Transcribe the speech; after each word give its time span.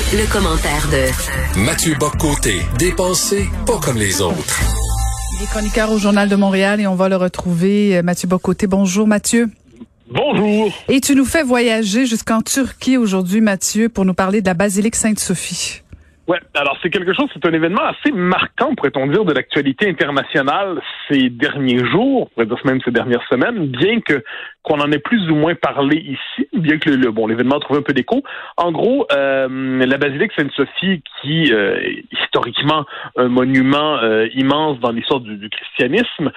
Le, 0.00 0.32
commentaire 0.32 0.88
de 0.88 1.60
Mathieu 1.62 1.94
Boccoté, 2.00 2.62
dépensé 2.78 3.44
pas 3.66 3.78
comme 3.84 3.98
les 3.98 4.22
autres. 4.22 4.58
Il 5.36 5.44
est 5.44 5.46
chroniqueur 5.46 5.92
au 5.92 5.98
Journal 5.98 6.26
de 6.26 6.36
Montréal 6.36 6.80
et 6.80 6.86
on 6.86 6.94
va 6.94 7.10
le 7.10 7.16
retrouver. 7.16 7.98
Euh, 7.98 8.02
Mathieu 8.02 8.26
Bocoté. 8.26 8.66
Bonjour 8.66 9.06
Mathieu. 9.06 9.48
Bonjour. 10.10 10.72
Et 10.88 11.02
tu 11.02 11.14
nous 11.14 11.26
fais 11.26 11.42
voyager 11.42 12.06
jusqu'en 12.06 12.40
Turquie 12.40 12.96
aujourd'hui, 12.96 13.42
Mathieu, 13.42 13.90
pour 13.90 14.06
nous 14.06 14.14
parler 14.14 14.40
de 14.40 14.46
la 14.46 14.54
basilique 14.54 14.96
Sainte-Sophie. 14.96 15.82
Ouais, 16.26 16.38
alors 16.54 16.78
c'est 16.80 16.90
quelque 16.90 17.12
chose, 17.12 17.28
c'est 17.34 17.44
un 17.44 17.52
événement 17.52 17.84
assez 17.84 18.12
marquant, 18.12 18.74
pourrait-on 18.76 19.08
dire, 19.08 19.24
de 19.24 19.34
l'actualité 19.34 19.88
internationale 19.88 20.80
ces 21.08 21.28
derniers 21.28 21.84
jours, 21.84 22.22
on 22.22 22.26
pourrait 22.26 22.46
dire 22.46 22.58
même 22.64 22.80
ces 22.84 22.92
dernières 22.92 23.26
semaines, 23.28 23.66
bien 23.66 24.00
que 24.00 24.22
qu'on 24.62 24.80
en 24.80 24.92
ait 24.92 24.98
plus 24.98 25.30
ou 25.30 25.34
moins 25.34 25.54
parlé 25.54 25.96
ici, 25.96 26.48
bien 26.52 26.78
que 26.78 26.90
le, 26.90 27.10
bon 27.10 27.26
l'événement 27.26 27.58
trouve 27.60 27.78
un 27.78 27.82
peu 27.82 27.94
d'écho. 27.94 28.22
En 28.56 28.72
gros, 28.72 29.06
euh, 29.12 29.86
la 29.86 29.96
basilique 29.96 30.32
Sainte-Sophie, 30.36 31.02
qui 31.20 31.52
euh, 31.52 31.80
est 31.80 32.04
historiquement 32.12 32.84
un 33.16 33.28
monument 33.28 33.98
euh, 33.98 34.28
immense 34.34 34.78
dans 34.80 34.92
l'histoire 34.92 35.20
du, 35.20 35.36
du, 35.36 35.48
christianisme, 35.48 36.30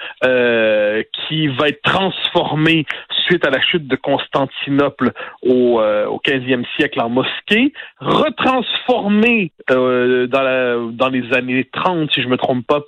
qui 1.28 1.48
va 1.48 1.68
être 1.68 1.82
transformé 1.82 2.86
suite 3.26 3.46
à 3.46 3.50
la 3.50 3.60
chute 3.60 3.86
de 3.86 3.96
Constantinople 3.96 5.12
au, 5.42 5.80
au 5.80 6.20
15e 6.24 6.64
siècle 6.76 7.00
en 7.00 7.08
mosquée, 7.08 7.72
retransformé 8.00 9.52
dans, 9.68 10.42
la, 10.42 10.76
dans 10.92 11.08
les 11.08 11.32
années 11.34 11.68
30, 11.72 12.10
si 12.12 12.22
je 12.22 12.28
me 12.28 12.36
trompe 12.36 12.66
pas, 12.66 12.80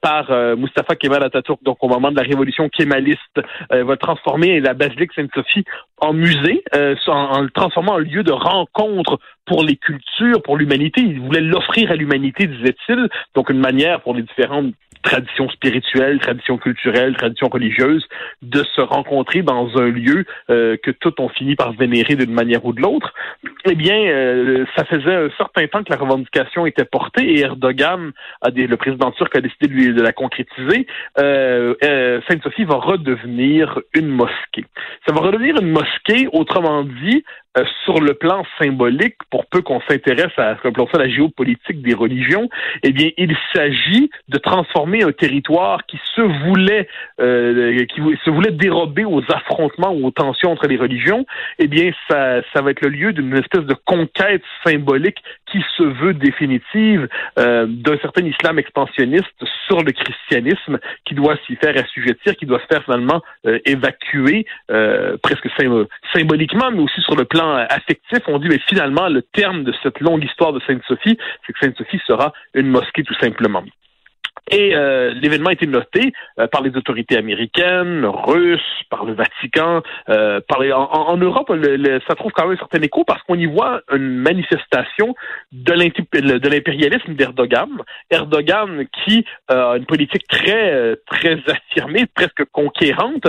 par 0.00 0.30
Mustafa 0.56 0.96
Kemal 0.96 1.22
Atatürk, 1.24 1.62
donc 1.62 1.78
au 1.82 1.88
moment 1.88 2.10
de 2.10 2.16
la 2.16 2.22
révolution 2.22 2.68
kémaliste, 2.68 3.40
va 3.70 3.96
transformer 3.96 4.51
la 4.60 4.74
basilique 4.74 5.12
Sainte-Sophie 5.14 5.64
en 6.02 6.12
musée, 6.12 6.64
euh, 6.74 6.96
en, 7.06 7.42
le 7.42 7.50
transformant 7.50 7.92
en 7.92 7.98
lieu 7.98 8.24
de 8.24 8.32
rencontre 8.32 9.20
pour 9.46 9.64
les 9.64 9.76
cultures, 9.76 10.42
pour 10.42 10.56
l'humanité. 10.56 11.00
Il 11.00 11.20
voulait 11.20 11.40
l'offrir 11.40 11.92
à 11.92 11.94
l'humanité, 11.94 12.46
disait-il. 12.46 13.08
Donc 13.34 13.50
une 13.50 13.60
manière 13.60 14.00
pour 14.00 14.14
les 14.14 14.22
différentes 14.22 14.74
traditions 15.02 15.48
spirituelles, 15.50 16.20
traditions 16.20 16.58
culturelles, 16.58 17.16
traditions 17.16 17.48
religieuses, 17.48 18.06
de 18.40 18.62
se 18.74 18.80
rencontrer 18.80 19.42
dans 19.42 19.76
un 19.76 19.88
lieu 19.88 20.24
euh, 20.50 20.76
que 20.82 20.90
tout 20.90 21.20
ont 21.20 21.28
fini 21.28 21.56
par 21.56 21.72
vénérer 21.72 22.14
d'une 22.14 22.32
manière 22.32 22.64
ou 22.64 22.72
de 22.72 22.80
l'autre. 22.80 23.12
Eh 23.64 23.74
bien, 23.74 23.96
euh, 23.96 24.64
ça 24.76 24.84
faisait 24.84 25.14
un 25.14 25.30
certain 25.36 25.66
temps 25.66 25.82
que 25.82 25.90
la 25.90 25.98
revendication 25.98 26.66
était 26.66 26.84
portée 26.84 27.34
et 27.34 27.40
Erdogan, 27.40 28.12
a 28.42 28.50
le 28.50 28.76
président 28.76 29.10
turc, 29.12 29.34
a 29.36 29.40
décidé 29.40 29.66
de, 29.66 29.72
lui, 29.72 29.92
de 29.92 30.02
la 30.02 30.12
concrétiser. 30.12 30.86
Euh, 31.18 32.20
Sainte-Sophie 32.28 32.64
va 32.64 32.76
redevenir 32.76 33.80
une 33.94 34.08
mosquée. 34.08 34.64
Ça 35.06 35.12
va 35.12 35.20
redevenir 35.20 35.56
une 35.60 35.70
mosquée, 35.70 35.91
autrement 36.32 36.84
dit, 36.84 37.24
euh, 37.58 37.64
sur 37.84 38.00
le 38.00 38.14
plan 38.14 38.44
symbolique, 38.58 39.16
pour 39.30 39.44
peu 39.44 39.60
qu'on 39.60 39.80
s'intéresse 39.82 40.32
à 40.38 40.56
ce 40.56 40.68
qu'on 40.68 40.86
la 40.94 41.08
géopolitique 41.08 41.82
des 41.82 41.92
religions, 41.92 42.48
eh 42.82 42.92
bien, 42.92 43.10
il 43.18 43.36
s'agit 43.54 44.10
de 44.28 44.38
transformer 44.38 45.02
un 45.02 45.12
territoire 45.12 45.84
qui 45.84 46.00
se 46.14 46.22
voulait, 46.22 46.88
euh, 47.20 47.84
qui 47.86 48.00
se 48.24 48.30
voulait 48.30 48.52
dérober 48.52 49.04
aux 49.04 49.22
affrontements 49.30 49.92
ou 49.92 50.06
aux 50.06 50.10
tensions 50.10 50.52
entre 50.52 50.66
les 50.66 50.78
religions. 50.78 51.26
Eh 51.58 51.66
bien, 51.66 51.92
ça, 52.08 52.40
ça 52.54 52.62
va 52.62 52.70
être 52.70 52.80
le 52.80 52.88
lieu 52.88 53.12
d'une 53.12 53.36
espèce 53.36 53.66
de 53.66 53.74
conquête 53.84 54.42
symbolique 54.64 55.18
qui 55.44 55.62
se 55.76 55.82
veut 55.82 56.14
définitive 56.14 57.06
euh, 57.38 57.66
d'un 57.68 57.98
certain 57.98 58.24
islam 58.24 58.58
expansionniste 58.58 59.26
sur 59.66 59.82
le 59.82 59.92
christianisme, 59.92 60.78
qui 61.04 61.14
doit 61.14 61.36
s'y 61.46 61.56
faire 61.56 61.76
assujettir, 61.76 62.34
qui 62.36 62.46
doit 62.46 62.60
se 62.60 62.74
faire 62.74 62.84
finalement 62.84 63.20
évacuer 63.66 64.46
presque 65.22 65.48
symboliquement, 66.14 66.70
mais 66.70 66.80
aussi 66.80 67.00
sur 67.02 67.16
le 67.16 67.24
plan 67.24 67.41
affectif, 67.50 68.20
on 68.26 68.38
dit, 68.38 68.48
mais 68.48 68.60
finalement, 68.68 69.08
le 69.08 69.22
terme 69.22 69.64
de 69.64 69.72
cette 69.82 70.00
longue 70.00 70.24
histoire 70.24 70.52
de 70.52 70.60
Sainte-Sophie, 70.66 71.18
c'est 71.46 71.52
que 71.52 71.58
Sainte-Sophie 71.60 72.00
sera 72.06 72.32
une 72.54 72.68
mosquée 72.68 73.02
tout 73.02 73.16
simplement. 73.20 73.64
Et 74.50 74.74
euh, 74.74 75.14
l'événement 75.14 75.50
a 75.50 75.52
été 75.52 75.66
noté 75.66 76.12
euh, 76.38 76.46
par 76.48 76.62
les 76.62 76.76
autorités 76.76 77.16
américaines, 77.16 78.04
russes, 78.04 78.60
par 78.90 79.04
le 79.04 79.14
Vatican. 79.14 79.82
Euh, 80.08 80.40
par 80.48 80.60
en, 80.60 81.16
Europe, 81.16 81.52
ça 82.08 82.14
trouve 82.14 82.32
quand 82.32 82.44
même 82.46 82.56
un 82.56 82.58
certain 82.58 82.82
écho 82.82 83.04
parce 83.04 83.22
qu'on 83.22 83.36
y 83.36 83.46
voit 83.46 83.82
une 83.92 84.16
manifestation 84.16 85.14
de 85.52 85.72
l'impérialisme 85.72 87.14
d'Erdogan. 87.14 87.68
Erdogan 88.10 88.84
qui 89.04 89.24
a 89.48 89.76
une 89.76 89.86
politique 89.86 90.26
très 90.28 90.96
très 91.06 91.38
affirmée, 91.48 92.06
presque 92.14 92.44
conquérante, 92.52 93.26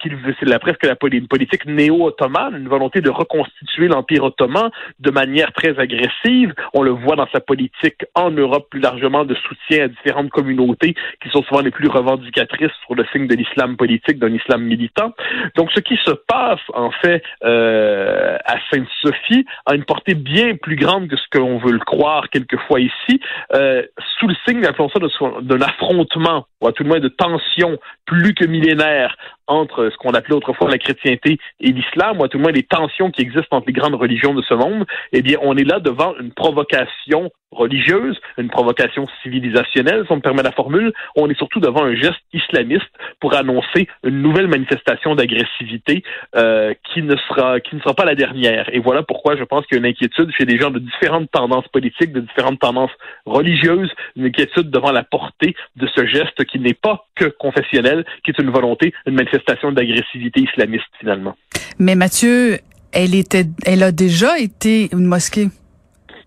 qui 0.00 0.10
c'est 0.40 0.48
la, 0.48 0.58
presque 0.58 0.84
la, 0.84 0.96
politique 0.96 1.66
néo-ottomane, 1.66 2.56
une 2.56 2.68
volonté 2.68 3.00
de 3.00 3.10
reconstituer 3.10 3.88
l'Empire 3.88 4.24
ottoman 4.24 4.70
de 5.00 5.10
manière 5.10 5.52
très 5.52 5.78
agressive. 5.78 6.54
On 6.74 6.82
le 6.82 6.90
voit 6.90 7.16
dans 7.16 7.28
sa 7.32 7.40
politique 7.40 8.04
en 8.14 8.30
Europe 8.30 8.68
plus 8.70 8.80
largement 8.80 9.24
de 9.24 9.34
soutien 9.34 9.84
à 9.84 9.88
différentes 9.88 10.30
communautés 10.30 10.45
communautés 10.46 10.94
qui 11.22 11.28
sont 11.30 11.42
souvent 11.42 11.60
les 11.60 11.70
plus 11.70 11.88
revendicatrices 11.88 12.70
sur 12.84 12.94
le 12.94 13.04
signe 13.12 13.26
de 13.26 13.34
l'islam 13.34 13.76
politique, 13.76 14.18
d'un 14.18 14.32
islam 14.32 14.62
militant. 14.62 15.12
Donc, 15.56 15.70
ce 15.74 15.80
qui 15.80 15.96
se 15.96 16.12
passe, 16.12 16.60
en 16.72 16.90
fait, 16.90 17.22
euh, 17.44 18.38
à 18.44 18.56
Sainte-Sophie 18.70 19.44
a 19.66 19.74
une 19.74 19.84
portée 19.84 20.14
bien 20.14 20.56
plus 20.56 20.76
grande 20.76 21.08
que 21.08 21.16
ce 21.16 21.24
que 21.30 21.38
l'on 21.38 21.58
veut 21.58 21.72
le 21.72 21.80
croire 21.80 22.28
quelquefois 22.30 22.80
ici, 22.80 23.20
euh, 23.54 23.82
sous 24.18 24.28
le 24.28 24.36
signe, 24.46 24.64
appelons 24.64 24.88
ça, 24.90 25.00
d'un 25.42 25.60
affrontement, 25.62 26.46
ou 26.60 26.68
à 26.68 26.72
tout 26.72 26.84
le 26.84 26.88
moins 26.88 27.00
de 27.00 27.08
tension 27.08 27.78
plus 28.06 28.34
que 28.34 28.44
millénaire 28.44 29.16
entre 29.46 29.90
ce 29.90 29.96
qu'on 29.96 30.12
appelait 30.12 30.34
autrefois 30.34 30.70
la 30.70 30.78
chrétienté 30.78 31.38
et 31.60 31.72
l'islam, 31.72 32.20
ou 32.20 32.24
à 32.24 32.28
tout 32.28 32.38
le 32.38 32.42
moins 32.42 32.52
les 32.52 32.62
tensions 32.62 33.10
qui 33.10 33.22
existent 33.22 33.56
entre 33.56 33.66
les 33.68 33.72
grandes 33.72 33.94
religions 33.94 34.34
de 34.34 34.42
ce 34.42 34.54
monde, 34.54 34.84
eh 35.12 35.22
bien, 35.22 35.38
on 35.42 35.56
est 35.56 35.64
là 35.64 35.80
devant 35.80 36.14
une 36.18 36.32
provocation 36.32 37.30
religieuse, 37.52 38.18
une 38.38 38.48
provocation 38.48 39.06
civilisationnelle, 39.22 40.04
si 40.04 40.12
on 40.12 40.16
me 40.16 40.20
permet 40.20 40.42
la 40.42 40.52
formule. 40.52 40.92
On 41.14 41.30
est 41.30 41.36
surtout 41.36 41.60
devant 41.60 41.84
un 41.84 41.94
geste 41.94 42.20
islamiste 42.32 42.90
pour 43.20 43.34
annoncer 43.34 43.88
une 44.04 44.20
nouvelle 44.20 44.48
manifestation 44.48 45.14
d'agressivité 45.14 46.02
euh, 46.34 46.74
qui 46.92 47.02
ne 47.02 47.16
sera 47.16 47.60
qui 47.60 47.76
ne 47.76 47.80
sera 47.80 47.94
pas 47.94 48.04
la 48.04 48.14
dernière. 48.14 48.68
Et 48.74 48.80
voilà 48.80 49.02
pourquoi 49.02 49.36
je 49.36 49.44
pense 49.44 49.64
qu'il 49.66 49.76
y 49.76 49.78
a 49.78 49.84
une 49.84 49.90
inquiétude 49.90 50.30
chez 50.36 50.44
des 50.44 50.58
gens 50.58 50.70
de 50.70 50.78
différentes 50.78 51.30
tendances 51.30 51.68
politiques, 51.68 52.12
de 52.12 52.20
différentes 52.20 52.58
tendances 52.58 52.90
religieuses, 53.24 53.90
une 54.16 54.26
inquiétude 54.26 54.70
devant 54.70 54.92
la 54.92 55.04
portée 55.04 55.54
de 55.76 55.86
ce 55.94 56.04
geste 56.06 56.44
qui 56.44 56.58
n'est 56.58 56.74
pas 56.74 57.06
que 57.14 57.26
confessionnel, 57.26 58.04
qui 58.24 58.32
est 58.32 58.42
une 58.42 58.50
volonté, 58.50 58.92
une 59.06 59.14
manifestation 59.14 59.35
d'agressivité 59.72 60.40
islamiste 60.40 60.86
finalement. 60.98 61.36
Mais 61.78 61.94
Mathieu, 61.94 62.58
elle 62.92 63.14
était, 63.14 63.44
elle 63.64 63.82
a 63.82 63.92
déjà 63.92 64.38
été 64.38 64.88
une 64.92 65.06
mosquée. 65.06 65.48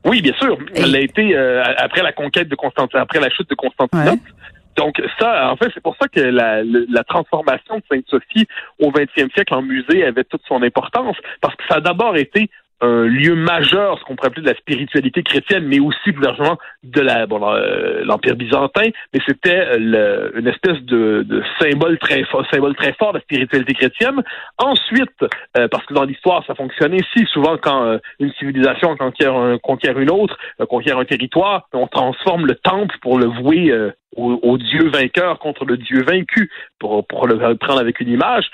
Oui, 0.06 0.22
bien 0.22 0.34
sûr. 0.34 0.58
Elle 0.76 0.96
a 0.96 1.00
été 1.00 1.36
euh, 1.36 1.64
après 1.78 2.02
la 2.02 2.14
conquête 2.14 2.48
de 2.48 2.56
Constantinople, 2.56 2.98
après 2.98 3.20
la 3.20 3.30
chute 3.30 3.50
de 3.50 3.56
Constantinople. 3.56 4.32
Donc 4.78 5.02
ça, 5.20 5.52
en 5.52 5.58
fait, 5.58 5.70
c'est 5.74 5.84
pour 5.84 5.98
ça 6.02 6.08
que 6.08 6.22
la, 6.22 6.64
la 6.64 7.04
transformation 7.04 7.78
de 7.78 7.84
Sainte-Sophie 7.92 8.48
au 8.80 8.92
20e 8.92 9.32
siècle 9.34 9.54
en 9.54 9.62
musée 9.62 10.06
avait 10.06 10.24
toute 10.24 10.42
son 10.48 10.64
importance, 10.64 11.18
parce 11.42 11.56
que 11.56 11.64
ça 11.68 11.76
a 11.76 11.82
d'abord 11.82 12.16
été 12.16 12.50
un 12.82 13.04
lieu 13.04 13.36
majeur, 13.36 14.00
ce 14.00 14.04
qu'on 14.04 14.16
pourrait 14.16 14.28
appeler 14.28 14.44
de 14.44 14.50
la 14.50 14.56
spiritualité 14.56 15.24
chrétienne, 15.24 15.66
mais 15.68 15.80
aussi 15.80 16.12
plus 16.12 16.24
largement 16.24 16.58
de 16.84 17.02
la 17.02 17.26
bon 17.26 17.42
euh, 17.44 18.04
l'empire 18.04 18.36
byzantin. 18.36 18.90
Mais 19.14 19.20
c'était 19.28 19.78
une 19.78 20.48
espèce 20.48 20.82
de, 20.84 21.24
de, 21.28 21.44
symbole 21.60 21.98
très 22.00 22.24
fort, 22.26 22.46
symbole 22.52 22.76
très 22.76 22.94
fort 22.94 23.14
de 23.14 23.18
la 23.18 23.24
spiritualité 23.24 23.74
chrétienne. 23.74 24.24
Ensuite, 24.58 25.10
euh, 25.58 25.68
parce 25.68 25.86
que 25.86 25.94
dans 25.94 26.04
l'histoire, 26.04 26.46
ça 26.46 26.56
fonctionnait 26.56 26.98
ici. 26.98 27.26
Souvent, 27.32 27.58
quand 27.58 27.84
euh, 27.84 27.98
une 28.20 28.32
civilisation 28.34 28.96
conquiert, 28.96 29.36
conquiert 29.62 30.00
une 30.00 30.12
autre, 30.12 30.38
conquiert 30.70 30.98
un 30.98 31.06
territoire, 31.06 31.68
on 31.74 31.88
transforme 31.88 32.46
le 32.46 32.56
temple 32.56 32.96
pour 33.02 33.20
le 33.20 33.26
vouer 33.26 33.74
au, 34.20 34.58
dieu 34.58 34.90
vainqueur 34.90 35.40
contre 35.40 35.66
le 35.66 35.78
dieu 35.78 36.04
vaincu, 36.04 36.50
pour, 36.80 37.28
le 37.28 37.56
prendre 37.56 37.80
avec 37.80 38.00
une 38.00 38.10
image, 38.10 38.46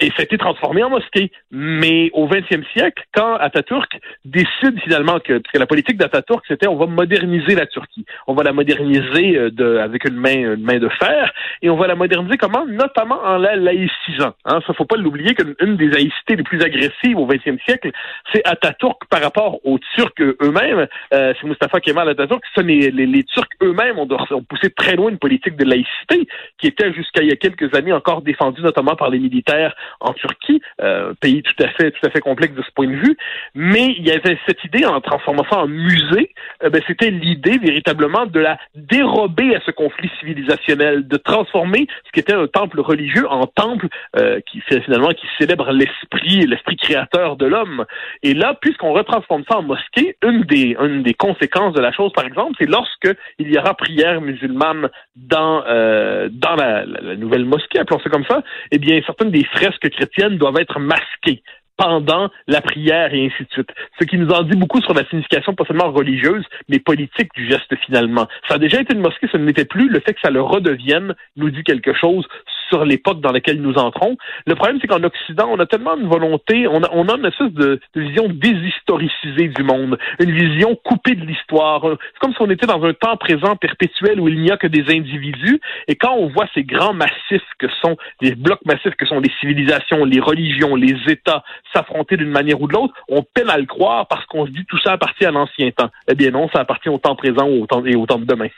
et 0.00 0.06
ça 0.08 0.20
a 0.20 0.22
été 0.22 0.38
transformé 0.38 0.82
en 0.82 0.90
mosquée. 0.90 1.30
Mais 1.50 2.10
au 2.12 2.26
XXe 2.26 2.66
siècle, 2.72 3.02
quand 3.14 3.36
Atatürk 3.36 3.98
décide 4.24 4.80
finalement 4.82 5.18
que, 5.20 5.38
que 5.38 5.58
la 5.58 5.66
politique 5.66 5.96
d'Atatürk, 5.96 6.44
c'était 6.48 6.68
on 6.68 6.76
va 6.76 6.86
moderniser 6.86 7.54
la 7.54 7.66
Turquie, 7.66 8.04
on 8.26 8.34
va 8.34 8.42
la 8.42 8.52
moderniser 8.52 9.36
euh, 9.36 9.50
de, 9.50 9.78
avec 9.78 10.08
une 10.08 10.16
main, 10.16 10.54
une 10.54 10.62
main 10.62 10.78
de 10.78 10.88
fer, 10.88 11.32
et 11.62 11.70
on 11.70 11.76
va 11.76 11.86
la 11.86 11.94
moderniser 11.94 12.36
comment? 12.36 12.66
Notamment 12.66 13.20
en 13.22 13.38
la 13.38 13.56
laïcisant. 13.56 14.34
Hein. 14.44 14.60
Ça, 14.66 14.72
faut 14.74 14.84
pas 14.84 14.96
l'oublier 14.96 15.34
qu'une 15.34 15.76
des 15.76 15.88
laïcités 15.88 16.36
les 16.36 16.42
plus 16.42 16.62
agressives 16.62 17.18
au 17.18 17.26
XXe 17.26 17.62
siècle, 17.66 17.90
c'est 18.32 18.46
Atatürk 18.46 19.04
par 19.08 19.22
rapport 19.22 19.58
aux 19.64 19.78
Turcs 19.96 20.12
eux-mêmes. 20.20 20.86
Euh, 21.12 21.34
c'est 21.40 21.46
Mustafa 21.46 21.80
Kemal 21.80 22.08
Atatürk. 22.08 22.42
Ce 22.54 22.60
les, 22.60 22.90
les, 22.90 23.24
Turcs 23.24 23.48
eux-mêmes 23.62 23.98
ont, 23.98 24.08
ont 24.30 24.42
poussé 24.42 24.70
très 24.70 24.96
loin 24.96 25.13
politique 25.18 25.56
de 25.56 25.64
laïcité 25.64 26.26
qui 26.58 26.66
était 26.66 26.92
jusqu'à 26.92 27.22
il 27.22 27.28
y 27.28 27.32
a 27.32 27.36
quelques 27.36 27.74
années 27.74 27.92
encore 27.92 28.22
défendue 28.22 28.62
notamment 28.62 28.96
par 28.96 29.10
les 29.10 29.18
militaires 29.18 29.74
en 30.00 30.12
Turquie, 30.12 30.60
euh, 30.80 31.14
pays 31.20 31.42
tout 31.42 31.62
à 31.62 31.68
fait 31.68 31.90
tout 31.90 32.06
à 32.06 32.10
fait 32.10 32.20
complexe 32.20 32.54
de 32.54 32.62
ce 32.62 32.70
point 32.74 32.86
de 32.86 32.96
vue. 32.96 33.16
Mais 33.54 33.94
il 33.98 34.06
y 34.06 34.10
avait 34.10 34.38
cette 34.46 34.62
idée 34.64 34.84
en 34.84 35.00
transformant 35.00 35.44
ça 35.50 35.60
en 35.60 35.68
musée, 35.68 36.32
euh, 36.62 36.70
ben, 36.70 36.82
c'était 36.86 37.10
l'idée 37.10 37.58
véritablement 37.58 38.26
de 38.26 38.40
la 38.40 38.58
dérober 38.74 39.54
à 39.54 39.60
ce 39.64 39.70
conflit 39.70 40.10
civilisationnel, 40.20 41.06
de 41.06 41.16
transformer 41.16 41.86
ce 42.06 42.12
qui 42.12 42.20
était 42.20 42.34
un 42.34 42.46
temple 42.46 42.80
religieux 42.80 43.28
en 43.28 43.46
temple 43.46 43.88
euh, 44.16 44.40
qui 44.46 44.60
finalement 44.84 45.08
qui 45.08 45.26
célèbre 45.38 45.70
l'esprit, 45.72 46.46
l'esprit 46.46 46.76
créateur 46.76 47.36
de 47.36 47.46
l'homme. 47.46 47.84
Et 48.22 48.34
là, 48.34 48.54
puisqu'on 48.60 48.92
retransforme 48.92 49.44
ça 49.48 49.58
en 49.58 49.62
mosquée, 49.62 50.16
une 50.22 50.42
des 50.42 50.76
une 50.80 51.02
des 51.02 51.14
conséquences 51.14 51.74
de 51.74 51.80
la 51.80 51.92
chose, 51.92 52.12
par 52.12 52.24
exemple, 52.24 52.54
c'est 52.58 52.68
lorsque 52.68 53.08
il 53.38 53.52
y 53.52 53.58
aura 53.58 53.74
prière 53.74 54.20
musulmane 54.20 54.88
dans 55.16 55.62
euh, 55.66 56.28
dans 56.30 56.54
la, 56.56 56.84
nouvelle 57.16 57.44
mosquée, 57.44 57.78
appelons 57.78 58.00
ça 58.00 58.10
comme 58.10 58.24
ça, 58.24 58.42
eh 58.70 58.78
bien 58.78 59.00
certaines 59.06 59.30
des 59.30 59.44
fresques 59.44 59.88
chrétiennes 59.90 60.38
doivent 60.38 60.58
être 60.58 60.78
masquées 60.78 61.42
pendant 61.76 62.30
la 62.46 62.60
prière 62.60 63.12
et 63.12 63.26
ainsi 63.26 63.44
de 63.44 63.50
suite. 63.50 63.70
Ce 63.98 64.04
qui 64.04 64.16
nous 64.16 64.30
en 64.30 64.42
dit 64.42 64.56
beaucoup 64.56 64.80
sur 64.80 64.94
la 64.94 65.04
signification 65.06 65.54
pas 65.54 65.64
seulement 65.64 65.90
religieuse, 65.90 66.44
mais 66.68 66.78
politique 66.78 67.30
du 67.34 67.48
geste 67.48 67.74
finalement. 67.84 68.28
Ça 68.48 68.54
a 68.54 68.58
déjà 68.58 68.80
été 68.80 68.94
une 68.94 69.00
mosquée, 69.00 69.28
ce 69.30 69.36
n'était 69.36 69.64
plus. 69.64 69.88
Le 69.88 70.00
fait 70.00 70.14
que 70.14 70.20
ça 70.20 70.30
le 70.30 70.40
redevienne 70.40 71.14
nous 71.36 71.50
dit 71.50 71.64
quelque 71.64 71.92
chose 71.94 72.26
sur 72.68 72.84
l'époque 72.84 73.20
dans 73.20 73.32
laquelle 73.32 73.60
nous 73.60 73.74
entrons. 73.74 74.16
Le 74.46 74.54
problème, 74.54 74.78
c'est 74.80 74.86
qu'en 74.86 75.02
Occident, 75.02 75.48
on 75.50 75.58
a 75.58 75.66
tellement 75.66 75.96
une 75.96 76.08
volonté, 76.08 76.66
on 76.68 76.82
a, 76.82 76.88
on 76.92 77.08
a 77.08 77.16
une 77.16 77.26
espèce 77.26 77.52
de, 77.52 77.80
vision 77.94 78.28
déshistoricisée 78.28 79.48
du 79.48 79.62
monde, 79.62 79.98
une 80.20 80.32
vision 80.32 80.76
coupée 80.76 81.14
de 81.14 81.24
l'histoire. 81.24 81.82
C'est 81.82 82.18
comme 82.20 82.32
si 82.32 82.40
on 82.40 82.50
était 82.50 82.66
dans 82.66 82.82
un 82.84 82.92
temps 82.92 83.16
présent 83.16 83.56
perpétuel 83.56 84.20
où 84.20 84.28
il 84.28 84.40
n'y 84.40 84.50
a 84.50 84.56
que 84.56 84.66
des 84.66 84.84
individus. 84.94 85.60
Et 85.88 85.96
quand 85.96 86.14
on 86.14 86.28
voit 86.28 86.46
ces 86.54 86.64
grands 86.64 86.94
massifs 86.94 87.42
que 87.58 87.68
sont, 87.80 87.96
les 88.20 88.34
blocs 88.34 88.64
massifs 88.64 88.94
que 88.96 89.06
sont 89.06 89.20
les 89.20 89.30
civilisations, 89.40 90.04
les 90.04 90.20
religions, 90.20 90.76
les 90.76 90.96
États 91.08 91.44
s'affronter 91.72 92.16
d'une 92.16 92.30
manière 92.30 92.60
ou 92.60 92.68
de 92.68 92.72
l'autre, 92.72 92.94
on 93.08 93.22
peine 93.22 93.50
à 93.50 93.58
le 93.58 93.66
croire 93.66 94.06
parce 94.08 94.24
qu'on 94.26 94.46
se 94.46 94.50
dit 94.50 94.64
tout 94.66 94.78
ça 94.78 94.92
appartient 94.92 95.24
à 95.24 95.30
l'ancien 95.30 95.70
temps. 95.70 95.90
Eh 96.08 96.14
bien 96.14 96.30
non, 96.30 96.48
ça 96.52 96.60
appartient 96.60 96.88
au 96.88 96.98
temps 96.98 97.16
présent 97.16 97.48
et 97.84 97.96
au 97.96 98.06
temps 98.06 98.18
de 98.18 98.24
demain. 98.24 98.48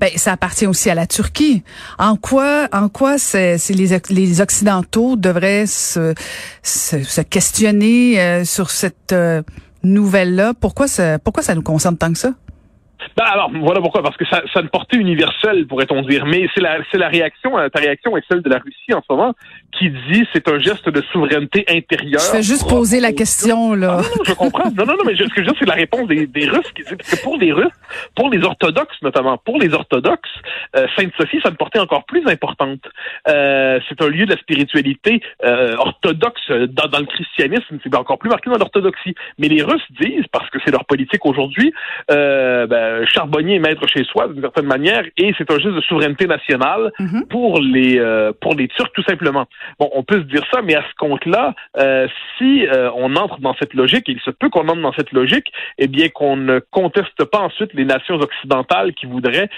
Ben, 0.00 0.10
ça 0.16 0.32
appartient 0.32 0.66
aussi 0.66 0.90
à 0.90 0.94
la 0.94 1.06
Turquie. 1.06 1.62
En 1.98 2.16
quoi, 2.16 2.68
en 2.72 2.88
quoi 2.88 3.18
c'est, 3.18 3.56
les, 3.70 4.00
les 4.10 4.40
Occidentaux 4.40 5.16
devraient 5.16 5.66
se, 5.66 6.14
se, 6.62 7.20
questionner 7.20 8.20
euh, 8.20 8.44
sur 8.44 8.70
cette 8.70 9.12
euh, 9.12 9.42
nouvelle-là? 9.82 10.54
Pourquoi 10.58 10.88
ça, 10.88 11.18
pourquoi 11.18 11.42
ça 11.42 11.54
nous 11.54 11.62
concerne 11.62 11.96
tant 11.96 12.12
que 12.12 12.18
ça? 12.18 12.32
Ben 13.16 13.24
alors, 13.24 13.50
voilà 13.52 13.80
pourquoi, 13.80 14.02
parce 14.02 14.16
que 14.16 14.24
ça, 14.26 14.42
ça 14.52 14.60
a 14.60 14.62
une 14.62 14.68
portée 14.68 14.96
universelle, 14.96 15.66
pourrait-on 15.66 16.02
dire. 16.02 16.26
Mais 16.26 16.48
c'est 16.54 16.60
la, 16.60 16.78
c'est 16.90 16.98
la 16.98 17.08
réaction, 17.08 17.58
euh, 17.58 17.68
ta 17.68 17.80
réaction 17.80 18.16
est 18.16 18.24
celle 18.28 18.42
de 18.42 18.50
la 18.50 18.58
Russie 18.58 18.92
en 18.92 19.02
ce 19.02 19.12
moment, 19.12 19.34
qui 19.72 19.90
dit 19.90 20.26
c'est 20.32 20.48
un 20.48 20.58
geste 20.58 20.88
de 20.88 21.02
souveraineté 21.12 21.64
intérieure. 21.68 22.20
Je 22.20 22.36
vais 22.36 22.42
juste 22.42 22.68
poser 22.68 23.00
la 23.00 23.12
question, 23.12 23.74
là. 23.74 23.98
Ah, 24.00 24.02
non, 24.02 24.24
je 24.24 24.32
comprends. 24.34 24.70
Non, 24.70 24.86
non, 24.86 24.94
non, 24.94 25.04
mais 25.06 25.16
ce 25.16 25.24
que 25.24 25.30
je 25.36 25.40
veux 25.40 25.46
dire, 25.46 25.54
c'est 25.58 25.68
la 25.68 25.74
réponse 25.74 26.08
des, 26.08 26.26
des 26.26 26.48
Russes. 26.48 26.70
Qui, 26.74 26.82
parce 26.82 27.10
que 27.10 27.22
pour 27.22 27.36
les 27.38 27.52
Russes, 27.52 27.72
pour 28.14 28.30
les 28.30 28.42
orthodoxes 28.42 29.00
notamment, 29.02 29.38
pour 29.38 29.58
les 29.58 29.72
orthodoxes, 29.72 30.28
euh, 30.76 30.86
Sainte-Sophie, 30.96 31.40
ça 31.42 31.48
a 31.48 31.50
une 31.50 31.56
portée 31.56 31.78
encore 31.78 32.04
plus 32.04 32.26
importante. 32.26 32.80
Euh, 33.28 33.80
c'est 33.88 34.00
un 34.02 34.08
lieu 34.08 34.26
de 34.26 34.32
la 34.32 34.38
spiritualité 34.38 35.20
euh, 35.44 35.76
orthodoxe 35.76 36.50
dans, 36.50 36.88
dans, 36.88 36.98
le 36.98 37.06
christianisme, 37.06 37.78
c'est 37.82 37.94
encore 37.94 38.18
plus 38.18 38.30
marqué 38.30 38.50
dans 38.50 38.58
l'orthodoxie. 38.58 39.14
Mais 39.38 39.48
les 39.48 39.62
Russes 39.62 39.86
disent, 40.00 40.26
parce 40.32 40.48
que 40.50 40.58
c'est 40.64 40.70
leur 40.70 40.84
politique 40.84 41.24
aujourd'hui, 41.24 41.72
euh, 42.10 42.66
ben, 42.66 42.89
euh, 42.90 43.06
charbonnier 43.06 43.56
et 43.56 43.58
maître 43.58 43.86
chez 43.86 44.04
soi 44.04 44.28
d'une 44.28 44.42
certaine 44.42 44.66
manière, 44.66 45.04
et 45.16 45.32
c'est 45.38 45.50
un 45.50 45.58
geste 45.58 45.74
de 45.74 45.80
souveraineté 45.82 46.26
nationale 46.26 46.92
mhm. 46.98 47.26
pour 47.28 47.60
les 47.60 47.98
euh, 47.98 48.32
pour 48.40 48.54
les 48.54 48.68
Turcs 48.68 48.92
tout 48.94 49.02
simplement. 49.02 49.46
Bon, 49.78 49.90
on 49.94 50.02
peut 50.02 50.16
se 50.16 50.26
dire 50.26 50.42
ça, 50.52 50.60
mais 50.62 50.74
à 50.74 50.82
ce 50.82 50.94
compte-là, 50.98 51.54
euh, 51.78 52.06
si 52.36 52.66
on 52.96 53.16
entre 53.16 53.40
dans 53.40 53.54
cette 53.60 53.74
logique, 53.74 54.08
et 54.08 54.12
il 54.12 54.20
se 54.20 54.30
peut 54.30 54.48
qu'on 54.48 54.68
entre 54.68 54.80
dans 54.80 54.92
cette 54.92 55.12
logique, 55.12 55.52
eh 55.78 55.88
bien 55.88 56.08
qu'on 56.08 56.36
ne 56.36 56.58
conteste 56.70 57.24
pas 57.24 57.38
ensuite 57.38 57.72
les 57.74 57.84
nations 57.84 58.16
occidentales 58.16 58.92
qui 58.94 59.06
voudraient 59.06 59.48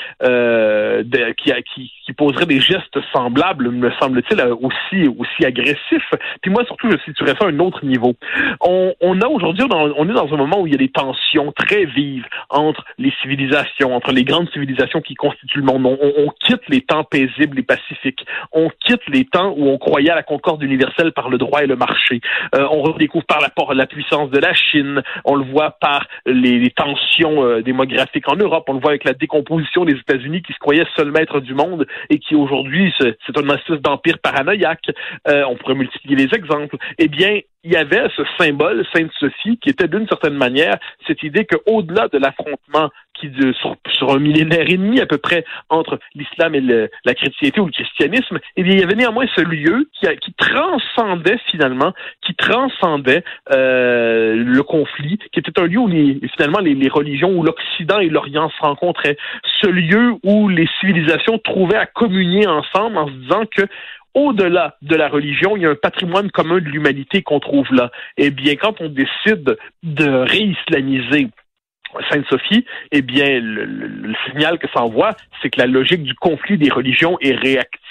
qui, 1.39 1.53
qui, 1.75 1.93
qui 2.05 2.13
poseraient 2.13 2.47
des 2.47 2.61
gestes 2.61 2.99
semblables, 3.13 3.71
me 3.71 3.91
semble-t-il, 4.01 4.41
aussi 4.61 5.09
aussi 5.19 5.45
agressifs. 5.45 6.11
Puis 6.41 6.51
moi 6.51 6.65
surtout, 6.67 6.91
je 6.91 6.97
situerais 7.05 7.35
ça 7.39 7.47
à 7.47 7.49
un 7.49 7.59
autre 7.59 7.85
niveau. 7.85 8.15
On, 8.61 8.95
on 9.01 9.21
a 9.21 9.27
aujourd'hui, 9.27 9.65
on 9.71 10.09
est 10.09 10.13
dans 10.13 10.33
un 10.33 10.37
moment 10.37 10.61
où 10.61 10.67
il 10.67 10.73
y 10.73 10.77
a 10.77 10.79
des 10.79 10.91
tensions 10.91 11.53
très 11.53 11.85
vives 11.85 12.27
entre 12.51 12.85
les 12.99 13.13
civilisations, 13.23 13.95
entre 13.95 14.13
les 14.13 14.25
grandes 14.25 14.51
civilisations 14.51 15.01
qui 15.01 15.15
constituent 15.15 15.59
le 15.59 15.65
monde. 15.65 15.87
On, 15.87 16.29
quitte 16.41 16.63
les 16.69 16.81
temps 16.81 17.05
paisibles 17.05 17.59
et 17.59 17.63
pacifiques. 17.63 18.25
On 18.53 18.69
quitte 18.85 19.07
les 19.09 19.25
temps 19.25 19.55
où 19.57 19.69
on 19.69 19.79
croyait 19.79 20.11
à 20.11 20.15
la 20.15 20.23
concorde 20.23 20.63
universelle 20.63 21.13
par 21.13 21.31
le 21.31 21.39
droit 21.39 21.63
et 21.63 21.67
le 21.67 21.77
marché. 21.77 22.21
Euh, 22.55 22.67
on 22.71 22.83
redécouvre 22.83 23.25
par 23.25 23.41
la, 23.41 23.51
la, 23.75 23.87
puissance 23.87 24.31
de 24.31 24.39
la 24.39 24.53
Chine. 24.53 25.03
On 25.25 25.37
le 25.37 25.45
voit 25.45 25.73
par 25.81 26.07
les, 26.27 26.71
tensions 26.71 27.45
euh, 27.45 27.63
démographiques 27.63 28.29
en 28.29 28.37
Europe. 28.37 28.65
On 28.69 28.75
le 28.75 28.81
voit 28.81 28.91
avec 28.91 29.05
la 29.05 29.15
décomposition 29.15 29.85
des 29.85 29.95
États-Unis 29.95 30.43
qui 30.43 30.53
se 30.53 30.59
croyaient 30.59 30.87
seul 30.97 31.11
maître 31.13 31.41
du 31.41 31.55
monde 31.55 31.87
et 32.11 32.19
qui 32.19 32.35
aujourd'hui 32.35 32.93
c'est 32.99 33.39
un 33.39 33.55
espèce 33.55 33.81
d'empire 33.81 34.19
paranoïaque. 34.19 34.91
Euh, 35.29 35.45
on 35.49 35.57
pourrait 35.57 35.75
multiplier 35.75 36.17
les 36.17 36.35
exemples. 36.35 36.77
Eh 36.99 37.09
bien, 37.09 37.41
il 37.65 37.73
y 37.73 37.77
avait 37.77 38.09
ce 38.17 38.23
symbole 38.39 38.85
Sainte-Sophie 38.93 39.59
qui 39.59 39.71
était 39.71 39.89
d'une 39.89 40.09
certaine 40.09 40.35
manière 40.35 40.79
cette 41.07 41.23
idée 41.23 41.47
qu'au-delà 41.47 42.09
de 42.09 42.19
l'affrontement 42.19 42.91
qui 43.15 43.29
de, 43.29 43.53
sur, 43.53 44.11
un 44.11 44.19
millénaire 44.19 44.69
et 44.69 44.77
demi 44.77 45.01
à 45.01 45.07
peu 45.07 45.19
près 45.19 45.45
entre 45.69 45.99
l'islam 46.15 46.55
et 46.55 46.61
la 46.61 47.15
chrétienté 47.15 47.61
ou 47.61 47.67
le 47.67 47.73
christianisme, 47.73 48.39
eh 48.57 48.63
bien, 48.63 48.73
il 48.73 48.81
y 48.81 48.83
avait 48.83 48.95
néanmoins 48.95 49.27
ce 49.37 49.43
lieu 49.43 49.89
qui, 50.01 50.35
transcendait 50.37 51.39
finalement, 51.51 51.93
qui 52.27 52.35
transcendait 52.35 53.23
euh, 53.53 54.35
le 54.35 54.63
conflit, 54.63 55.19
qui 55.33 55.39
était 55.39 55.61
un 55.61 55.67
lieu 55.67 55.79
où 55.79 55.89
finalement 55.89 56.59
les, 56.61 56.75
les 56.75 56.89
religions, 56.89 57.31
où 57.31 57.43
l'Occident 57.43 58.01
et 58.01 58.09
l'Orient 58.09 58.51
se 58.51 58.61
rencontraient, 58.61 59.17
ce 59.61 59.69
lieu 59.69 60.15
où 60.25 60.49
les 60.49 60.69
civilisations 60.81 61.39
trouvaient 61.39 61.77
à 61.77 61.87
communier 61.87 62.47
ensemble 62.47 62.99
en 62.99 63.07
se 63.07 63.13
disant 63.13 63.45
que 63.55 63.63
au-delà 64.15 64.77
de 64.83 64.95
la 64.95 65.09
religion, 65.09 65.57
il 65.57 65.63
y 65.63 65.67
a 65.67 65.71
un 65.71 65.75
patrimoine 65.75 66.31
commun 66.31 66.59
de 66.59 66.69
l'humanité 66.69 67.23
qu'on 67.23 67.41
trouve 67.41 67.73
là. 67.73 67.91
Eh 68.17 68.31
bien, 68.31 68.57
quand 68.57 68.81
on 68.81 68.89
décide 68.89 69.57
de 69.83 70.09
réislamiser 70.09 71.29
Sainte-Sophie, 72.11 72.65
eh 72.91 73.03
bien, 73.03 73.41
le, 73.41 74.15
signal 74.27 74.59
que 74.59 74.67
ça 74.73 74.83
envoie, 74.83 75.11
c'est 75.41 75.51
que 75.51 75.61
la 75.61 75.67
logique 75.67 76.03
du 76.03 76.15
conflit 76.15 76.59
des 76.59 76.71
religions 76.71 77.19
est 77.21 77.35
réactivée. 77.35 77.82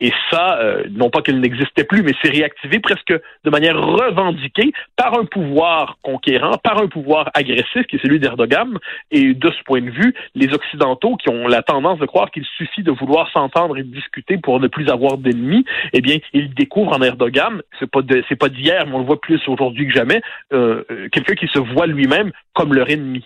Et 0.00 0.12
ça, 0.30 0.58
euh, 0.60 0.84
non 0.90 1.10
pas 1.10 1.22
qu'elle 1.22 1.40
n'existait 1.40 1.84
plus, 1.84 2.02
mais 2.02 2.12
c'est 2.22 2.30
réactivé 2.30 2.80
presque 2.80 3.12
de 3.12 3.50
manière 3.50 3.78
revendiquée 3.80 4.72
par 4.96 5.18
un 5.18 5.24
pouvoir 5.24 5.98
conquérant, 6.02 6.58
par 6.58 6.80
un 6.80 6.88
pouvoir 6.88 7.30
agressif 7.34 7.86
qui 7.88 7.96
est 7.96 8.02
celui 8.02 8.20
d'Erdogan. 8.20 8.78
Et 9.10 9.34
de 9.34 9.50
ce 9.50 9.62
point 9.64 9.80
de 9.80 9.90
vue, 9.90 10.14
les 10.34 10.52
Occidentaux 10.52 11.16
qui 11.16 11.28
ont 11.28 11.46
la 11.46 11.62
tendance 11.62 11.98
de 11.98 12.06
croire 12.06 12.30
qu'il 12.30 12.44
suffit 12.56 12.82
de 12.82 12.92
vouloir 12.92 13.30
s'entendre 13.32 13.78
et 13.78 13.82
discuter 13.82 14.36
pour 14.36 14.60
ne 14.60 14.68
plus 14.68 14.88
avoir 14.88 15.18
d'ennemis, 15.18 15.64
eh 15.92 16.00
bien, 16.00 16.18
ils 16.32 16.52
découvrent 16.54 16.92
en 16.92 17.02
Erdogan, 17.02 17.62
c'est 17.78 17.90
pas 17.90 18.02
pas 18.42 18.48
d'hier, 18.48 18.86
mais 18.86 18.94
on 18.94 18.98
le 18.98 19.04
voit 19.04 19.20
plus 19.20 19.40
aujourd'hui 19.46 19.86
que 19.86 19.92
jamais, 19.92 20.20
euh, 20.52 20.82
euh, 20.90 21.08
quelqu'un 21.10 21.34
qui 21.34 21.46
se 21.46 21.60
voit 21.60 21.86
lui-même 21.86 22.32
comme 22.54 22.74
leur 22.74 22.90
ennemi. 22.90 23.24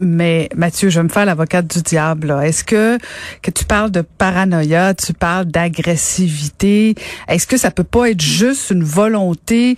Mais 0.00 0.50
Mathieu, 0.54 0.90
je 0.90 1.00
vais 1.00 1.04
me 1.04 1.08
faire 1.08 1.24
l'avocate 1.24 1.66
du 1.66 1.80
diable. 1.80 2.36
Est-ce 2.42 2.62
que 2.62 2.98
que 3.40 3.50
tu 3.50 3.64
parles 3.64 3.90
de 3.90 4.02
paranoïa, 4.02 4.92
tu 4.92 5.14
parles 5.14 5.46
d'agressivité, 5.46 6.94
est-ce 7.26 7.46
que 7.46 7.56
ça 7.56 7.70
peut 7.70 7.84
pas 7.84 8.10
être 8.10 8.20
juste 8.20 8.70
une 8.70 8.84
volonté? 8.84 9.76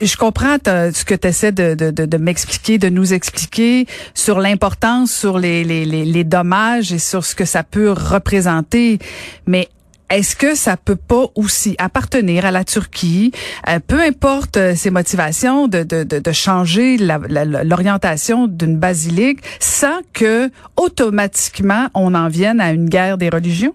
Je 0.00 0.16
comprends 0.16 0.56
ce 0.64 1.04
que 1.04 1.14
tu 1.14 1.28
essaies 1.28 1.52
de, 1.52 1.74
de, 1.74 1.90
de, 1.90 2.16
m'expliquer, 2.16 2.78
de 2.78 2.88
nous 2.88 3.12
expliquer 3.14 3.86
sur 4.14 4.40
l'importance, 4.40 5.12
sur 5.12 5.38
les, 5.38 5.62
les, 5.62 5.84
les, 5.84 6.04
les 6.04 6.24
dommages 6.24 6.92
et 6.92 6.98
sur 6.98 7.24
ce 7.24 7.36
que 7.36 7.44
ça 7.44 7.62
peut 7.62 7.92
représenter, 7.92 8.98
mais 9.46 9.68
est-ce 10.10 10.36
que 10.36 10.54
ça 10.54 10.76
peut 10.76 10.96
pas 10.96 11.26
aussi 11.34 11.74
appartenir 11.78 12.44
à 12.44 12.50
la 12.50 12.64
Turquie, 12.64 13.32
euh, 13.68 13.78
peu 13.86 14.00
importe 14.00 14.56
euh, 14.56 14.74
ses 14.74 14.90
motivations, 14.90 15.68
de, 15.68 15.82
de, 15.82 16.04
de, 16.04 16.32
changer 16.32 16.96
l'orientation 16.98 18.46
d'une 18.46 18.78
basilique 18.78 19.40
sans 19.58 20.00
que 20.12 20.50
automatiquement 20.76 21.86
on 21.94 22.14
en 22.14 22.28
vienne 22.28 22.60
à 22.60 22.72
une 22.72 22.88
guerre 22.88 23.18
des 23.18 23.28
religions? 23.28 23.74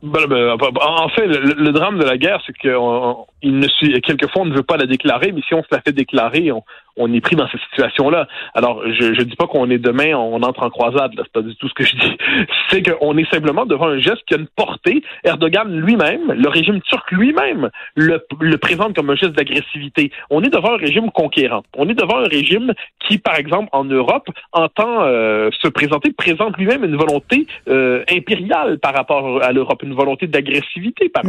Ben, 0.00 0.26
ben, 0.28 0.56
en 0.80 1.08
fait, 1.08 1.26
le, 1.26 1.72
drame 1.72 1.98
de 1.98 2.04
la 2.04 2.16
guerre, 2.16 2.40
c'est 2.46 2.56
qu'on 2.56 3.26
il 3.42 3.58
ne 3.58 3.98
quelquefois 3.98 4.42
on 4.42 4.44
ne 4.44 4.54
veut 4.54 4.62
pas 4.62 4.76
la 4.76 4.86
déclarer, 4.86 5.32
mais 5.32 5.42
si 5.42 5.54
on 5.54 5.62
se 5.62 5.68
la 5.72 5.80
fait 5.80 5.90
déclarer, 5.90 6.52
on, 6.52 6.62
on 6.98 7.12
est 7.12 7.20
pris 7.20 7.36
dans 7.36 7.48
cette 7.48 7.60
situation-là. 7.70 8.28
Alors, 8.54 8.82
je 8.92 9.06
ne 9.06 9.22
dis 9.22 9.36
pas 9.36 9.46
qu'on 9.46 9.70
est 9.70 9.78
demain, 9.78 10.14
on 10.14 10.42
entre 10.42 10.62
en 10.62 10.70
croisade, 10.70 11.12
c'est 11.16 11.32
pas 11.32 11.42
du 11.42 11.54
tout 11.56 11.68
ce 11.68 11.74
que 11.74 11.84
je 11.84 11.96
dis. 11.96 12.16
C'est 12.70 12.82
qu'on 12.82 13.16
est 13.16 13.30
simplement 13.32 13.64
devant 13.64 13.88
un 13.88 13.98
geste 13.98 14.22
qui 14.26 14.34
a 14.34 14.36
une 14.36 14.46
portée. 14.48 15.02
Erdogan 15.24 15.74
lui-même, 15.80 16.32
le 16.32 16.48
régime 16.48 16.80
turc 16.82 17.10
lui-même, 17.12 17.70
le, 17.94 18.22
le 18.40 18.58
présente 18.58 18.94
comme 18.94 19.08
un 19.08 19.16
geste 19.16 19.32
d'agressivité. 19.32 20.10
On 20.28 20.42
est 20.42 20.50
devant 20.50 20.74
un 20.74 20.76
régime 20.76 21.10
conquérant. 21.10 21.62
On 21.76 21.88
est 21.88 21.94
devant 21.94 22.18
un 22.18 22.28
régime 22.28 22.74
qui, 23.06 23.18
par 23.18 23.36
exemple, 23.36 23.68
en 23.72 23.84
Europe, 23.84 24.28
entend 24.52 25.02
euh, 25.02 25.50
se 25.62 25.68
présenter, 25.68 26.12
présente 26.12 26.58
lui-même 26.58 26.84
une 26.84 26.96
volonté 26.96 27.46
euh, 27.68 28.04
impériale 28.10 28.78
par 28.78 28.94
rapport 28.94 29.42
à 29.42 29.52
l'Europe, 29.52 29.82
une 29.82 29.94
volonté 29.94 30.26
d'agressivité 30.26 31.08
par, 31.08 31.22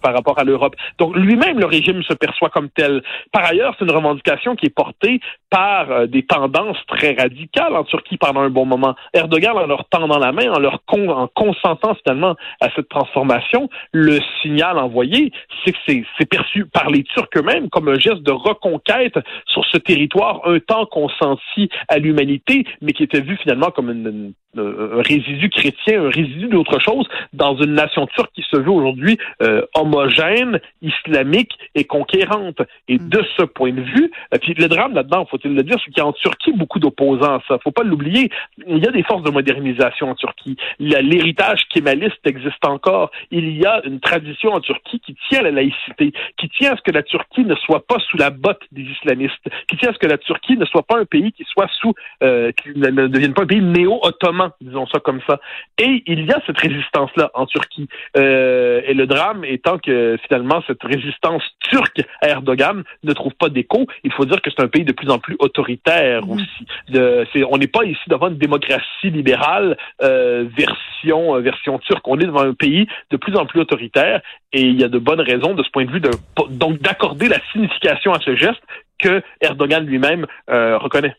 par 0.00 0.14
rapport 0.14 0.38
à 0.38 0.44
l'Europe. 0.44 0.76
Donc, 0.98 1.16
lui-même, 1.16 1.58
le 1.58 1.66
régime 1.66 2.02
se 2.02 2.14
perçoit 2.14 2.50
comme 2.50 2.68
tel. 2.68 3.02
Par 3.32 3.44
ailleurs, 3.44 3.74
c'est 3.78 3.84
une 3.84 3.90
revendication 3.90 4.54
qui 4.54 4.66
est 4.66 4.74
portée 4.74 5.13
par 5.50 5.90
euh, 5.90 6.06
des 6.06 6.24
tendances 6.24 6.78
très 6.88 7.14
radicales 7.14 7.76
en 7.76 7.84
Turquie 7.84 8.16
pendant 8.16 8.40
un 8.40 8.50
bon 8.50 8.66
moment. 8.66 8.94
Erdogan, 9.12 9.56
en 9.56 9.66
leur 9.66 9.84
tendant 9.88 10.18
la 10.18 10.32
main, 10.32 10.50
en 10.52 10.58
leur 10.58 10.80
en 10.88 11.28
consentant 11.28 11.94
finalement 11.94 12.36
à 12.60 12.68
cette 12.74 12.88
transformation, 12.88 13.68
le 13.92 14.18
signal 14.42 14.78
envoyé, 14.78 15.32
c'est 15.64 15.72
que 15.72 15.78
c'est 16.18 16.28
perçu 16.28 16.66
par 16.66 16.90
les 16.90 17.02
Turcs 17.04 17.28
eux-mêmes 17.36 17.68
comme 17.68 17.88
un 17.88 17.98
geste 17.98 18.22
de 18.22 18.32
reconquête 18.32 19.18
sur 19.46 19.64
ce 19.66 19.78
territoire 19.78 20.40
un 20.44 20.58
temps 20.60 20.86
consenti 20.86 21.68
à 21.88 21.98
l'humanité, 21.98 22.64
mais 22.80 22.92
qui 22.92 23.02
était 23.02 23.20
vu 23.20 23.36
finalement 23.36 23.70
comme 23.70 23.90
une 23.90 24.34
un 24.58 25.02
résidu 25.02 25.50
chrétien, 25.50 26.04
un 26.04 26.10
résidu 26.10 26.46
d'autre 26.48 26.78
chose 26.80 27.06
dans 27.32 27.56
une 27.56 27.74
nation 27.74 28.06
turque 28.06 28.30
qui 28.34 28.44
se 28.48 28.56
veut 28.56 28.70
aujourd'hui 28.70 29.18
euh, 29.42 29.62
homogène, 29.74 30.60
islamique 30.82 31.52
et 31.74 31.84
conquérante. 31.84 32.60
Et 32.88 32.98
mm. 32.98 33.08
de 33.08 33.24
ce 33.36 33.42
point 33.44 33.72
de 33.72 33.80
vue, 33.80 34.10
euh, 34.32 34.38
puis 34.40 34.54
le 34.54 34.68
drame 34.68 34.93
là-dedans, 34.94 35.26
faut-il 35.26 35.54
le 35.54 35.62
dire, 35.62 35.76
c'est 35.84 35.90
qu'il 35.90 35.98
y 35.98 36.00
a 36.00 36.06
en 36.06 36.12
Turquie 36.12 36.52
beaucoup 36.52 36.78
d'opposants 36.78 37.36
à 37.36 37.42
ça. 37.48 37.58
Faut 37.62 37.72
pas 37.72 37.82
l'oublier. 37.82 38.30
Il 38.66 38.78
y 38.78 38.88
a 38.88 38.90
des 38.90 39.02
forces 39.02 39.22
de 39.22 39.30
modernisation 39.30 40.10
en 40.10 40.14
Turquie. 40.14 40.56
L'héritage 40.78 41.60
kémaliste 41.70 42.24
existe 42.24 42.64
encore. 42.64 43.10
Il 43.30 43.56
y 43.56 43.66
a 43.66 43.82
une 43.84 44.00
tradition 44.00 44.52
en 44.52 44.60
Turquie 44.60 45.00
qui 45.00 45.16
tient 45.28 45.40
à 45.40 45.42
la 45.42 45.50
laïcité, 45.50 46.12
qui 46.36 46.48
tient 46.48 46.72
à 46.72 46.76
ce 46.76 46.82
que 46.82 46.92
la 46.92 47.02
Turquie 47.02 47.44
ne 47.44 47.54
soit 47.56 47.86
pas 47.86 47.98
sous 48.10 48.16
la 48.16 48.30
botte 48.30 48.62
des 48.72 48.82
islamistes, 48.82 49.48
qui 49.68 49.76
tient 49.76 49.90
à 49.90 49.92
ce 49.92 49.98
que 49.98 50.06
la 50.06 50.18
Turquie 50.18 50.56
ne 50.56 50.64
soit 50.64 50.82
pas 50.82 50.98
un 50.98 51.04
pays 51.04 51.32
qui 51.32 51.44
soit 51.44 51.68
sous, 51.80 51.94
euh, 52.22 52.52
qui 52.52 52.70
ne 52.76 53.08
devienne 53.08 53.34
pas 53.34 53.42
un 53.42 53.46
pays 53.46 53.62
néo-ottoman 53.62 54.50
disons 54.60 54.86
ça 54.86 55.00
comme 55.00 55.20
ça. 55.26 55.40
Et 55.78 56.02
il 56.06 56.24
y 56.24 56.32
a 56.32 56.40
cette 56.46 56.58
résistance-là 56.58 57.30
en 57.34 57.46
Turquie. 57.46 57.88
Euh, 58.16 58.80
et 58.86 58.94
le 58.94 59.06
drame 59.06 59.44
étant 59.44 59.78
que 59.78 60.16
finalement 60.26 60.62
cette 60.66 60.82
résistance 60.82 61.42
turque 61.60 62.02
à 62.20 62.28
Erdogan 62.28 62.82
ne 63.02 63.12
trouve 63.12 63.34
pas 63.34 63.48
d'écho. 63.48 63.86
Il 64.02 64.12
faut 64.12 64.24
dire 64.24 64.40
que 64.42 64.50
c'est 64.50 64.62
un 64.62 64.68
pays 64.68 64.83
de 64.84 64.92
plus 64.92 65.10
en 65.10 65.18
plus 65.18 65.36
autoritaire 65.38 66.26
mmh. 66.26 66.30
aussi. 66.30 66.66
De, 66.88 67.26
on 67.50 67.58
n'est 67.58 67.66
pas 67.66 67.84
ici 67.84 68.00
devant 68.08 68.28
une 68.28 68.38
démocratie 68.38 69.10
libérale 69.10 69.76
euh, 70.02 70.44
version 70.56 71.36
euh, 71.36 71.40
version 71.40 71.78
turque. 71.78 72.06
On 72.06 72.18
est 72.18 72.26
devant 72.26 72.42
un 72.42 72.54
pays 72.54 72.86
de 73.10 73.16
plus 73.16 73.36
en 73.36 73.46
plus 73.46 73.60
autoritaire 73.60 74.20
et 74.52 74.62
il 74.62 74.80
y 74.80 74.84
a 74.84 74.88
de 74.88 74.98
bonnes 74.98 75.20
raisons 75.20 75.54
de 75.54 75.62
ce 75.62 75.70
point 75.70 75.84
de 75.84 75.90
vue 75.90 76.00
de 76.00 76.10
donc 76.50 76.80
d'accorder 76.80 77.28
la 77.28 77.38
signification 77.52 78.12
à 78.12 78.20
ce 78.20 78.36
geste 78.36 78.62
que 78.98 79.22
Erdogan 79.40 79.84
lui-même 79.84 80.26
euh, 80.50 80.78
reconnaît. 80.78 81.16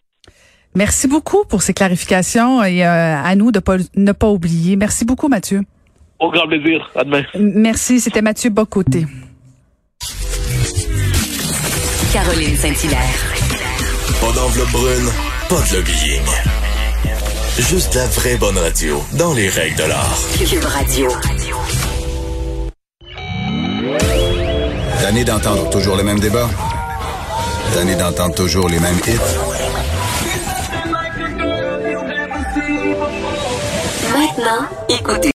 Merci 0.76 1.08
beaucoup 1.08 1.46
pour 1.46 1.62
ces 1.62 1.74
clarifications 1.74 2.64
et 2.64 2.86
euh, 2.86 3.16
à 3.16 3.36
nous 3.36 3.52
de 3.52 3.60
pas, 3.60 3.78
ne 3.96 4.12
pas 4.12 4.28
oublier. 4.28 4.76
Merci 4.76 5.06
beaucoup, 5.06 5.30
Mathieu. 5.30 5.62
Au 6.20 6.30
grand 6.32 6.48
plaisir. 6.48 6.90
À 6.96 7.04
demain. 7.04 7.24
Merci. 7.36 8.00
C'était 8.00 8.22
Mathieu 8.22 8.50
Bocoté. 8.50 9.06
Caroline 12.14 12.56
Saint-Hilaire. 12.56 13.35
Pas 14.46 14.52
d'enveloppe 14.52 14.72
brune, 14.74 15.12
pas 15.50 15.56
de 15.56 15.76
lobbying. 15.78 16.22
Juste 17.58 17.96
la 17.96 18.06
vraie 18.06 18.38
bonne 18.38 18.60
radio, 18.60 19.04
dans 19.14 19.34
les 19.34 19.50
règles 19.50 19.76
de 19.76 19.84
l'art. 19.86 20.20
Cube 20.38 20.64
Radio. 20.66 21.10
Tanné 25.02 25.24
d'entendre 25.24 25.68
toujours 25.72 25.96
le 25.96 26.04
même 26.04 26.20
débat. 26.20 26.48
Tanné 27.74 27.96
d'entendre 27.96 28.36
toujours 28.36 28.70
les 28.70 28.80
mêmes 28.80 29.00
hits. 29.08 29.18
Maintenant, 34.14 34.68
écoutez. 34.90 35.22